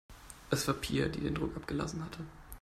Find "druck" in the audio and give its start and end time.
1.35-1.55